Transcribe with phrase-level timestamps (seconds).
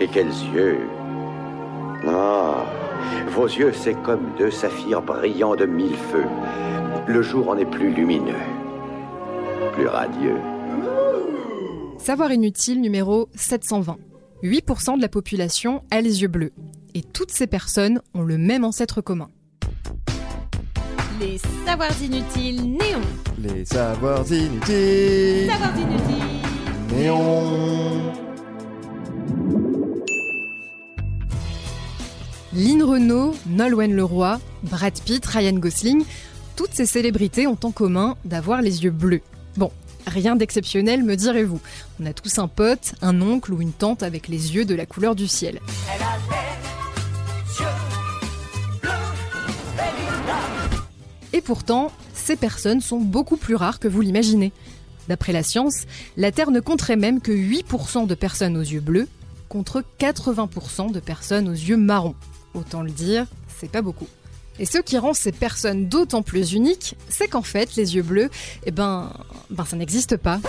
[0.00, 0.80] Et quels yeux
[2.06, 2.64] Ah,
[3.30, 6.26] vos yeux, c'est comme deux saphirs brillants de mille feux.
[7.06, 8.34] Le jour en est plus lumineux,
[9.74, 10.38] plus radieux.
[11.98, 13.96] Savoir inutile numéro 720.
[14.42, 16.52] 8% de la population a les yeux bleus.
[16.94, 19.28] Et toutes ces personnes ont le même ancêtre commun.
[21.20, 23.00] Les savoirs inutiles néons.
[23.42, 25.50] Les savoirs inutiles.
[25.50, 26.96] Savoirs inutiles.
[26.96, 27.77] Néon.
[32.58, 36.04] Lynn Renault, Nolwenn Leroy, Brad Pitt, Ryan Gosling,
[36.56, 39.20] toutes ces célébrités ont en commun d'avoir les yeux bleus.
[39.56, 39.70] Bon,
[40.08, 41.60] rien d'exceptionnel, me direz-vous.
[42.00, 44.86] On a tous un pote, un oncle ou une tante avec les yeux de la
[44.86, 45.60] couleur du ciel.
[51.32, 54.50] Et pourtant, ces personnes sont beaucoup plus rares que vous l'imaginez.
[55.06, 55.84] D'après la science,
[56.16, 59.06] la Terre ne compterait même que 8% de personnes aux yeux bleus
[59.48, 62.16] contre 80% de personnes aux yeux marrons.
[62.58, 63.26] Autant le dire,
[63.60, 64.08] c'est pas beaucoup.
[64.58, 68.30] Et ce qui rend ces personnes d'autant plus uniques, c'est qu'en fait, les yeux bleus,
[68.66, 69.12] eh ben,
[69.50, 70.40] ben ça n'existe pas.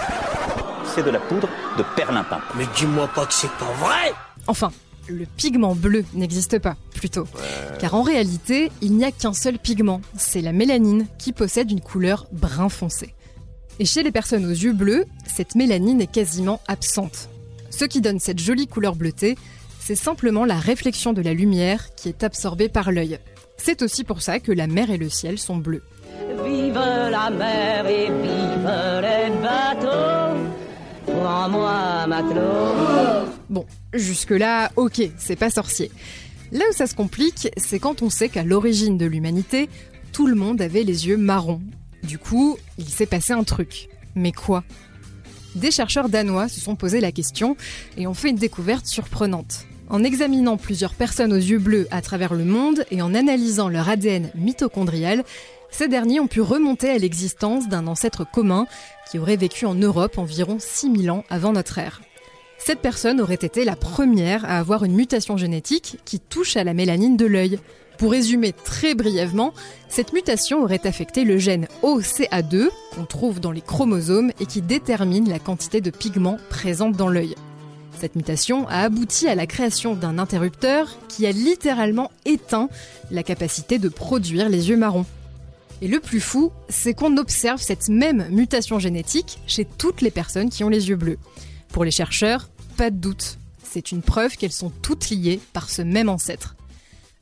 [0.96, 2.40] C'est de la poudre de perlimpin.
[2.58, 4.12] Mais dis-moi pas que c'est pas vrai
[4.48, 4.72] Enfin,
[5.08, 7.28] le pigment bleu n'existe pas, plutôt.
[7.78, 11.82] Car en réalité, il n'y a qu'un seul pigment, c'est la mélanine, qui possède une
[11.82, 13.14] couleur brun foncé.
[13.78, 17.30] Et chez les personnes aux yeux bleus, cette mélanine est quasiment absente.
[17.70, 19.38] Ce qui donne cette jolie couleur bleutée,
[19.80, 23.18] c'est simplement la réflexion de la lumière qui est absorbée par l'œil.
[23.58, 25.84] C'est aussi pour ça que la mer et le ciel sont bleus.
[26.46, 30.40] Vive la mer et vive les bateaux.
[31.06, 33.28] Prends-moi, matelot.
[33.50, 35.92] Bon, jusque-là, ok, c'est pas sorcier.
[36.52, 39.70] Là où ça se complique, c'est quand on sait qu'à l'origine de l'humanité,
[40.12, 41.62] tout le monde avait les yeux marrons.
[42.04, 43.90] Du coup, il s'est passé un truc.
[44.16, 44.64] Mais quoi?
[45.56, 47.58] Des chercheurs danois se sont posé la question
[47.98, 49.66] et ont fait une découverte surprenante.
[49.90, 53.90] En examinant plusieurs personnes aux yeux bleus à travers le monde et en analysant leur
[53.90, 55.24] ADN mitochondrial,
[55.72, 58.68] ces derniers ont pu remonter à l'existence d'un ancêtre commun
[59.10, 62.02] qui aurait vécu en Europe environ 6000 ans avant notre ère.
[62.60, 66.76] Cette personne aurait été la première à avoir une mutation génétique qui touche à la
[66.76, 67.58] mélanine de l'œil.
[67.98, 69.54] Pour résumer très brièvement,
[69.88, 75.30] cette mutation aurait affecté le gène OCA2 qu'on trouve dans les chromosomes et qui détermine
[75.30, 77.36] la quantité de pigments présente dans l'œil.
[78.00, 82.70] Cette mutation a abouti à la création d'un interrupteur qui a littéralement éteint
[83.12, 85.06] la capacité de produire les yeux marrons.
[85.82, 90.50] Et le plus fou, c'est qu'on observe cette même mutation génétique chez toutes les personnes
[90.50, 91.18] qui ont les yeux bleus.
[91.74, 95.82] Pour les chercheurs, pas de doute, c'est une preuve qu'elles sont toutes liées par ce
[95.82, 96.56] même ancêtre.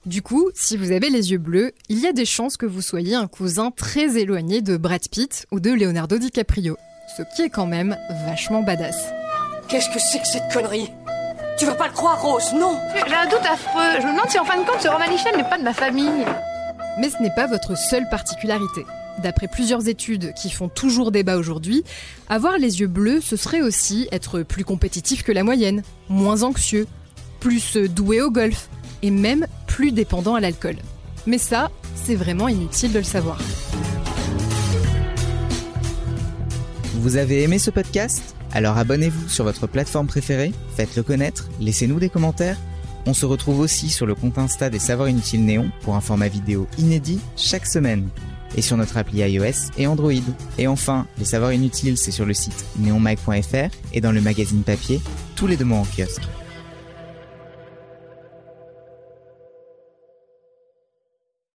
[0.05, 2.83] Du coup, si vous avez les yeux bleus, il y a des chances que vous
[2.83, 6.77] soyez un cousin très éloigné de Brad Pitt ou de Leonardo DiCaprio,
[7.17, 9.16] ce qui est quand même vachement badass.
[9.69, 10.89] Qu'est-ce que c'est que cette connerie?
[11.59, 12.79] Tu vas pas le croire, Rose, non?
[13.05, 14.00] J'ai un doute affreux.
[14.00, 15.73] Je me demande si en fin de compte, ce Roman Michel n'est pas de ma
[15.73, 16.25] famille.
[17.00, 18.85] Mais ce n'est pas votre seule particularité.
[19.22, 21.83] D'après plusieurs études qui font toujours débat aujourd'hui,
[22.29, 26.88] avoir les yeux bleus, ce serait aussi être plus compétitif que la moyenne, moins anxieux,
[27.41, 28.69] plus doué au golf,
[29.01, 30.77] et même plus dépendant à l'alcool.
[31.25, 33.38] Mais ça, c'est vraiment inutile de le savoir.
[36.94, 38.36] Vous avez aimé ce podcast?
[38.53, 42.57] Alors abonnez-vous sur votre plateforme préférée, faites-le connaître, laissez-nous des commentaires.
[43.05, 46.27] On se retrouve aussi sur le compte Insta des Savoirs Inutiles Néon pour un format
[46.27, 48.09] vidéo inédit chaque semaine.
[48.55, 50.11] Et sur notre appli iOS et Android.
[50.57, 55.01] Et enfin, les Savoirs Inutiles, c'est sur le site neonmag.fr et dans le magazine papier
[55.35, 56.23] tous les deux mois en kiosque.